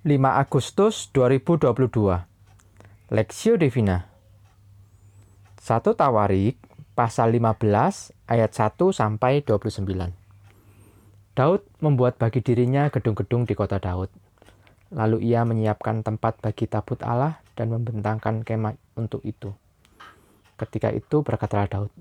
[0.00, 1.76] 5 Agustus 2022
[3.12, 4.08] Lexio Divina
[5.60, 5.60] 1
[5.92, 6.56] Tawarik
[6.96, 9.84] pasal 15 ayat 1 sampai 29
[11.36, 14.08] Daud membuat bagi dirinya gedung-gedung di kota Daud.
[14.88, 19.52] Lalu ia menyiapkan tempat bagi tabut Allah dan membentangkan kemah untuk itu.
[20.56, 21.92] Ketika itu berkatalah Daud,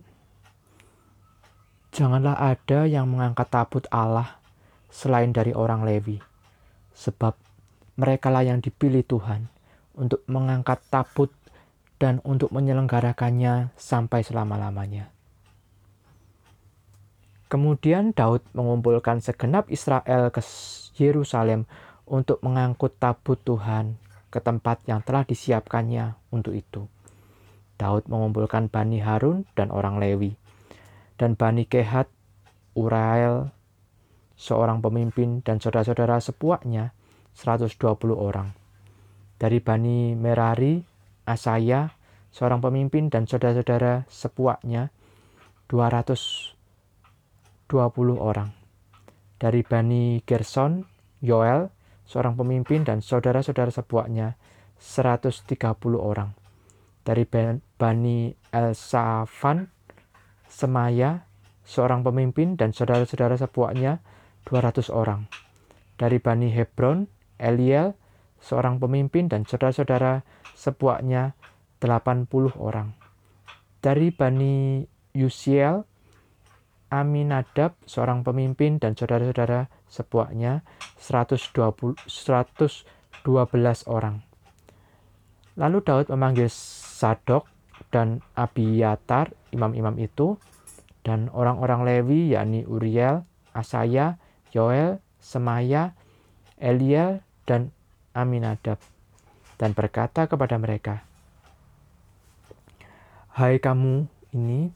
[1.92, 4.40] Janganlah ada yang mengangkat tabut Allah
[4.88, 6.24] selain dari orang Levi,
[6.96, 7.49] sebab
[8.00, 9.52] merekalah yang dipilih Tuhan
[9.92, 11.36] untuk mengangkat tabut
[12.00, 15.12] dan untuk menyelenggarakannya sampai selama-lamanya.
[17.52, 20.40] Kemudian Daud mengumpulkan segenap Israel ke
[20.96, 21.68] Yerusalem
[22.08, 24.00] untuk mengangkut tabut Tuhan
[24.32, 26.88] ke tempat yang telah disiapkannya untuk itu.
[27.76, 30.38] Daud mengumpulkan Bani Harun dan orang Lewi,
[31.18, 32.08] dan Bani Kehat,
[32.78, 33.50] Urael,
[34.40, 36.96] seorang pemimpin dan saudara-saudara sepuaknya
[37.38, 38.54] 120 orang.
[39.40, 40.80] Dari Bani Merari,
[41.24, 41.90] Asaya,
[42.30, 44.94] seorang pemimpin dan saudara-saudara sepuaknya
[45.70, 46.56] 220
[48.18, 48.50] orang.
[49.40, 50.84] Dari Bani Gerson,
[51.24, 51.72] Yoel,
[52.10, 54.36] seorang pemimpin dan saudara-saudara sepuaknya
[54.82, 55.54] 130
[56.02, 56.34] orang.
[57.06, 57.24] Dari
[57.80, 59.70] Bani Elsafan,
[60.50, 61.30] Semaya,
[61.62, 64.02] seorang pemimpin dan saudara-saudara sepuaknya
[64.50, 65.30] 200 orang.
[65.96, 67.06] Dari Bani Hebron,
[67.40, 67.96] Eliel,
[68.44, 71.34] seorang pemimpin dan saudara-saudara sepuaknya
[71.80, 72.28] 80
[72.60, 72.94] orang.
[73.80, 74.84] Dari Bani
[75.16, 75.88] Yusiel,
[76.90, 80.66] Aminadab, seorang pemimpin dan saudara-saudara sepuaknya
[80.98, 82.84] 120, 112
[83.86, 84.26] orang.
[85.60, 87.46] Lalu Daud memanggil Sadok
[87.94, 90.36] dan Abiyatar, imam-imam itu,
[91.06, 93.24] dan orang-orang Lewi yakni Uriel,
[93.56, 94.20] Asaya,
[94.52, 95.94] Yoel, Semaya,
[96.58, 97.74] Eliel, dan
[98.14, 98.78] Aminadab
[99.58, 101.02] dan berkata kepada mereka,
[103.34, 104.06] Hai kamu
[104.38, 104.70] ini,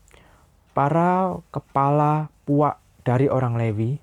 [0.73, 4.01] para kepala puak dari orang Lewi,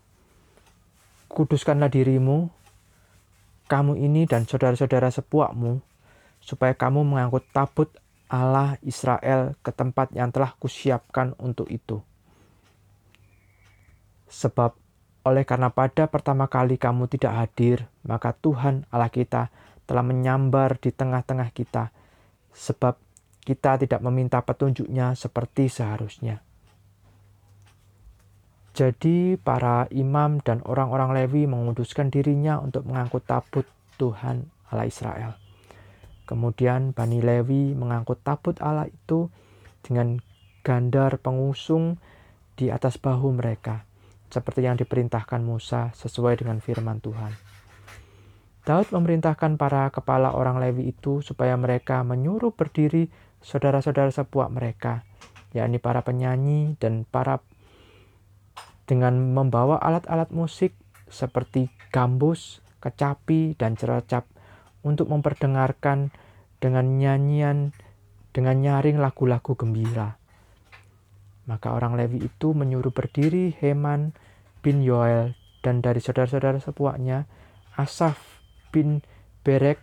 [1.27, 2.49] kuduskanlah dirimu,
[3.67, 5.83] kamu ini dan saudara-saudara sepuakmu,
[6.41, 7.93] supaya kamu mengangkut tabut
[8.33, 12.01] Allah Israel ke tempat yang telah kusiapkan untuk itu.
[14.33, 14.80] Sebab
[15.21, 19.53] oleh karena pada pertama kali kamu tidak hadir, maka Tuhan Allah kita
[19.85, 21.93] telah menyambar di tengah-tengah kita,
[22.57, 22.97] sebab
[23.45, 26.41] kita tidak meminta petunjuknya seperti seharusnya.
[28.73, 33.67] Jadi para imam dan orang-orang Lewi menguduskan dirinya untuk mengangkut tabut
[34.01, 35.37] Tuhan Allah Israel.
[36.25, 39.29] Kemudian Bani Lewi mengangkut tabut Allah itu
[39.85, 40.23] dengan
[40.63, 41.99] gandar pengusung
[42.55, 43.90] di atas bahu mereka
[44.31, 47.35] seperti yang diperintahkan Musa sesuai dengan firman Tuhan.
[48.63, 53.11] Daud memerintahkan para kepala orang Lewi itu supaya mereka menyuruh berdiri
[53.43, 55.03] saudara-saudara sepuak mereka,
[55.51, 57.43] yakni para penyanyi dan para
[58.85, 60.77] dengan membawa alat-alat musik
[61.11, 64.29] seperti gambus, kecapi, dan ceracap
[64.87, 66.15] untuk memperdengarkan
[66.61, 67.73] dengan nyanyian
[68.31, 70.20] dengan nyaring lagu-lagu gembira.
[71.51, 74.15] Maka orang Lewi itu menyuruh berdiri Heman
[74.63, 75.35] bin Yoel
[75.67, 77.27] dan dari saudara-saudara sepuaknya
[77.75, 78.39] Asaf
[78.71, 79.03] bin
[79.43, 79.83] Berek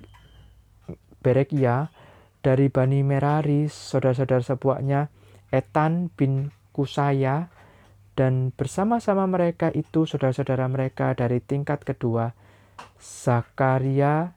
[1.20, 1.92] Berekia
[2.40, 5.12] dari Bani Merari saudara-saudara sepuaknya
[5.52, 7.52] Etan bin Kusaya
[8.16, 12.32] dan bersama-sama mereka itu saudara-saudara mereka dari tingkat kedua
[12.98, 14.34] Zakaria,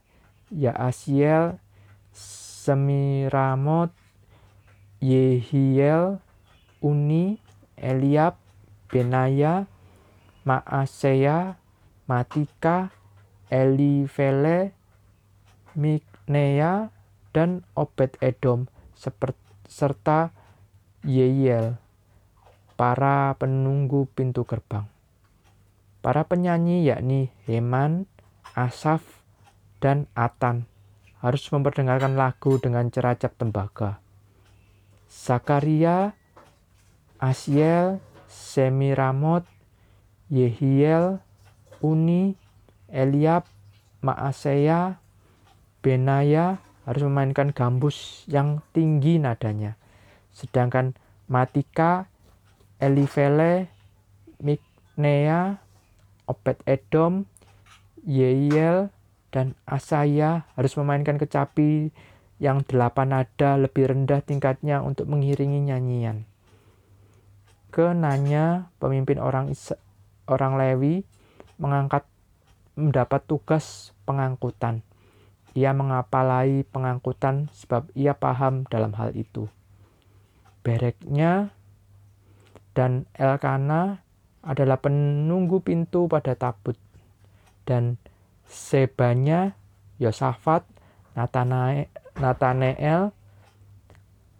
[0.52, 1.60] Yaasiel,
[2.12, 3.92] Semiramot,
[5.00, 6.20] Yehiel,
[6.80, 7.36] Uni,
[7.76, 8.36] Eliab,
[8.88, 9.68] Benaya,
[10.44, 11.60] Maaseya,
[12.08, 12.90] Matika,
[13.52, 14.72] Elifele,
[15.76, 16.90] Miknea,
[17.30, 18.66] dan Obed Edom,
[19.70, 20.34] serta
[21.06, 21.78] Yeiel,
[22.74, 24.90] para penunggu pintu gerbang.
[26.00, 28.08] Para penyanyi yakni Heman,
[28.56, 29.04] Asaf,
[29.78, 30.66] dan Atan
[31.20, 34.00] harus memperdengarkan lagu dengan ceracap tembaga.
[35.08, 36.16] Zakaria,
[37.20, 39.44] Asiel, Semiramot,
[40.32, 41.20] Yehiel,
[41.84, 42.32] Uni,
[42.88, 43.44] Eliab,
[44.00, 44.96] Maaseya,
[45.84, 49.76] Benaya harus memainkan gambus yang tinggi nadanya.
[50.32, 50.96] Sedangkan
[51.28, 52.08] Matika,
[52.80, 53.68] Elifele,
[54.40, 55.60] Miknea,
[56.24, 57.28] Obed Edom,
[58.08, 58.88] Yeiel,
[59.30, 61.92] dan Asaya harus memainkan kecapi
[62.40, 66.29] yang delapan nada lebih rendah tingkatnya untuk mengiringi nyanyian.
[67.70, 69.54] Kenanya pemimpin orang
[70.26, 71.06] orang Lewi
[71.56, 72.04] mengangkat
[72.74, 74.82] mendapat tugas pengangkutan.
[75.50, 79.50] ia mengapalai pengangkutan sebab ia paham dalam hal itu.
[80.62, 81.50] Bereknya
[82.70, 83.98] dan Elkana
[84.46, 86.78] adalah penunggu pintu pada tabut.
[87.66, 87.98] Dan
[88.50, 89.54] Sebanya,
[90.02, 90.66] Yosafat,
[91.14, 93.14] Nathanael,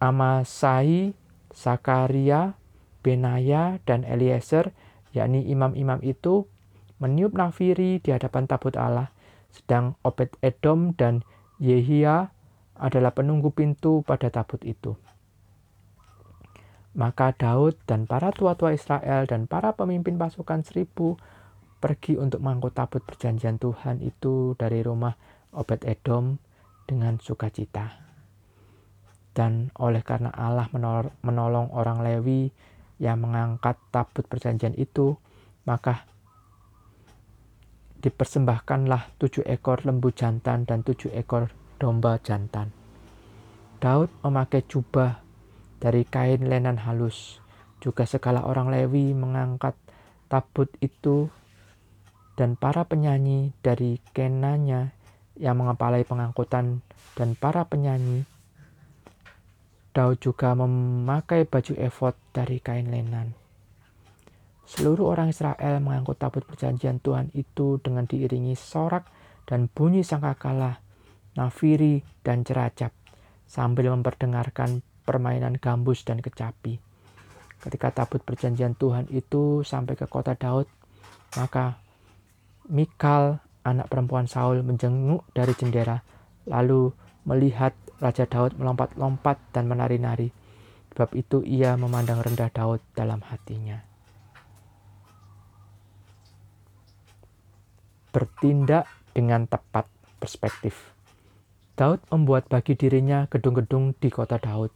[0.02, 1.14] Amasai,
[1.54, 2.58] Sakaria,
[3.00, 4.72] Benaya, dan Eliezer,
[5.16, 6.46] yakni imam-imam itu,
[7.00, 9.10] meniup nafiri di hadapan tabut Allah,
[9.50, 11.26] sedang Obed Edom dan
[11.58, 12.30] Yehia
[12.78, 14.96] adalah penunggu pintu pada tabut itu.
[16.96, 21.14] Maka Daud dan para tua-tua Israel dan para pemimpin pasukan seribu
[21.78, 25.14] pergi untuk mengangkut tabut perjanjian Tuhan itu dari rumah
[25.54, 26.36] Obed Edom
[26.84, 27.94] dengan sukacita.
[29.30, 30.66] Dan oleh karena Allah
[31.22, 32.50] menolong orang Lewi
[33.00, 35.16] yang mengangkat tabut perjanjian itu,
[35.64, 36.04] maka
[38.00, 41.48] dipersembahkanlah tujuh ekor lembu jantan dan tujuh ekor
[41.80, 42.72] domba jantan.
[43.80, 45.24] Daud memakai jubah
[45.80, 47.40] dari kain lenan halus.
[47.80, 49.72] Juga segala orang Lewi mengangkat
[50.28, 51.32] tabut itu
[52.36, 54.92] dan para penyanyi dari kenanya
[55.40, 56.84] yang mengepalai pengangkutan
[57.16, 58.28] dan para penyanyi.
[59.90, 63.34] Daud juga memakai baju efod dari kain lenan.
[64.70, 69.10] Seluruh orang Israel mengangkut tabut perjanjian Tuhan itu dengan diiringi sorak
[69.42, 70.78] dan bunyi sangkakala,
[71.34, 72.94] nafiri, dan ceracap,
[73.50, 76.78] sambil memperdengarkan permainan gambus dan kecapi.
[77.58, 80.70] Ketika tabut perjanjian Tuhan itu sampai ke kota Daud,
[81.34, 81.82] maka
[82.70, 86.06] Mikal, anak perempuan Saul, menjenguk dari jendela,
[86.46, 86.94] lalu
[87.26, 90.32] melihat Raja Daud melompat-lompat dan menari-nari.
[90.90, 93.78] Sebab itu ia memandang rendah Daud dalam hatinya.
[98.10, 99.86] Bertindak dengan tepat
[100.18, 100.96] perspektif.
[101.78, 104.74] Daud membuat bagi dirinya gedung-gedung di kota Daud.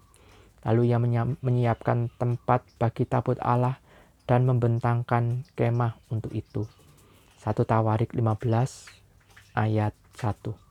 [0.64, 1.00] Lalu ia
[1.42, 3.76] menyiapkan tempat bagi tabut Allah
[4.24, 6.64] dan membentangkan kemah untuk itu.
[7.44, 8.88] 1 Tawarik 15
[9.52, 10.63] ayat 1.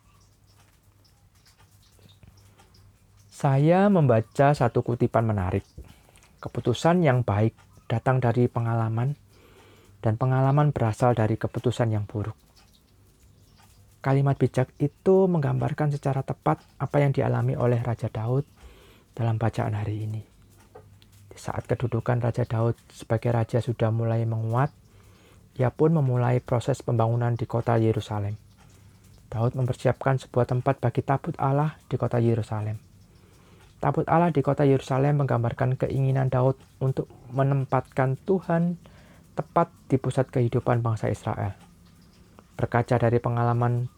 [3.44, 5.68] Saya membaca satu kutipan menarik.
[6.40, 7.52] Keputusan yang baik
[7.92, 9.20] datang dari pengalaman
[10.00, 12.40] dan pengalaman berasal dari keputusan yang buruk.
[14.00, 18.48] Kalimat bijak itu menggambarkan secara tepat apa yang dialami oleh Raja Daud
[19.12, 20.24] dalam bacaan hari ini.
[21.28, 24.72] Di saat kedudukan Raja Daud sebagai raja sudah mulai menguat,
[25.60, 28.40] ia pun memulai proses pembangunan di kota Yerusalem.
[29.28, 32.93] Daud mempersiapkan sebuah tempat bagi tabut Allah di kota Yerusalem.
[33.84, 38.80] Tabut Allah di kota Yerusalem menggambarkan keinginan Daud untuk menempatkan Tuhan
[39.36, 41.52] tepat di pusat kehidupan bangsa Israel.
[42.56, 43.92] Berkaca dari pengalaman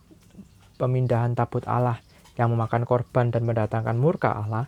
[0.82, 2.02] pemindahan tabut Allah
[2.34, 4.66] yang memakan korban dan mendatangkan murka Allah,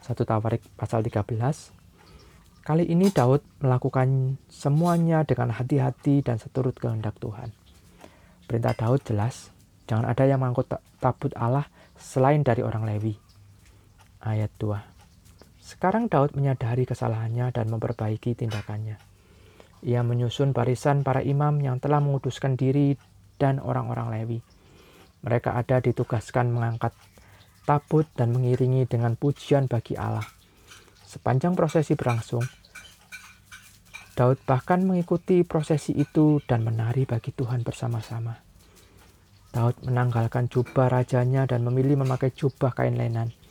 [0.00, 1.20] 1 Tawarik pasal 13.
[2.64, 7.52] Kali ini Daud melakukan semuanya dengan hati-hati dan seturut kehendak Tuhan.
[8.48, 9.52] Perintah Daud jelas,
[9.84, 11.68] jangan ada yang mengangkut tabut Allah
[12.00, 13.23] selain dari orang Lewi.
[14.24, 14.80] Ayat 2.
[15.60, 18.96] Sekarang Daud menyadari kesalahannya dan memperbaiki tindakannya.
[19.84, 22.96] Ia menyusun barisan para imam yang telah menguduskan diri
[23.36, 24.40] dan orang-orang Lewi.
[25.28, 26.96] Mereka ada ditugaskan mengangkat
[27.68, 30.24] tabut dan mengiringi dengan pujian bagi Allah.
[31.04, 32.48] Sepanjang prosesi berlangsung,
[34.16, 38.40] Daud bahkan mengikuti prosesi itu dan menari bagi Tuhan bersama-sama.
[39.52, 43.43] Daud menanggalkan jubah rajanya dan memilih memakai jubah kain lenan.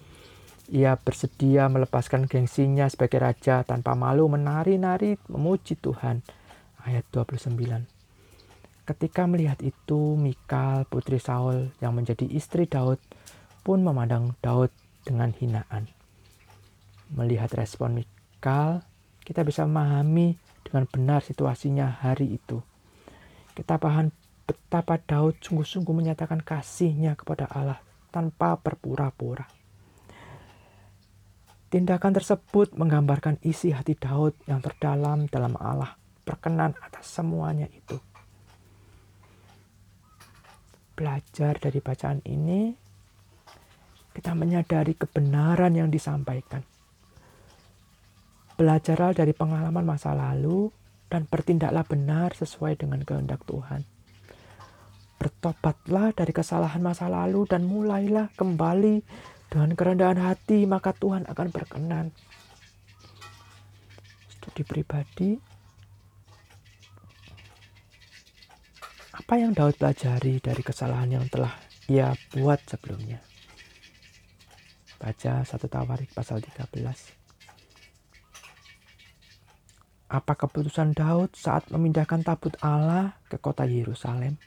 [0.73, 6.25] Ia bersedia melepaskan gengsinya sebagai raja tanpa malu menari-nari memuji Tuhan.
[6.81, 7.85] Ayat 29.
[8.81, 12.97] Ketika melihat itu, Mikal, putri Saul yang menjadi istri Daud,
[13.61, 14.73] pun memandang Daud
[15.05, 15.93] dengan hinaan.
[17.13, 18.81] Melihat respon Mikal,
[19.21, 22.65] kita bisa memahami dengan benar situasinya hari itu.
[23.53, 24.09] Kita paham
[24.49, 27.77] betapa Daud sungguh-sungguh menyatakan kasihnya kepada Allah
[28.09, 29.62] tanpa berpura-pura.
[31.73, 37.97] Tindakan tersebut menggambarkan isi hati Daud yang terdalam dalam Allah berkenan atas semuanya itu.
[40.93, 42.77] Belajar dari bacaan ini,
[44.13, 46.61] kita menyadari kebenaran yang disampaikan.
[48.53, 50.69] Belajarlah dari pengalaman masa lalu
[51.09, 53.81] dan bertindaklah benar sesuai dengan kehendak Tuhan.
[55.17, 59.01] Bertobatlah dari kesalahan masa lalu dan mulailah kembali
[59.53, 62.09] dengan kerendahan hati, maka Tuhan akan berkenan.
[64.33, 65.37] Studi pribadi,
[69.13, 71.53] Apa yang Daud pelajari dari kesalahan yang telah
[71.85, 73.21] ia buat sebelumnya?
[74.97, 76.69] Baca satu Tawarik pasal 13.
[80.09, 84.37] Apa keputusan Daud saat memindahkan tabut Allah ke kota Yerusalem?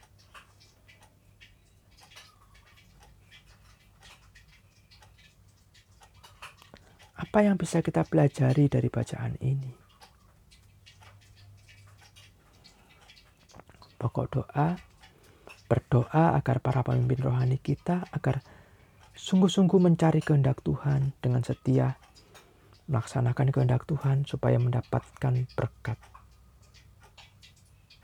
[7.36, 9.68] Apa yang bisa kita pelajari dari bacaan ini?
[14.00, 14.72] Pokok doa,
[15.68, 18.40] berdoa agar para pemimpin rohani kita agar
[19.12, 22.00] sungguh-sungguh mencari kehendak Tuhan dengan setia,
[22.88, 26.15] melaksanakan kehendak Tuhan supaya mendapatkan berkat.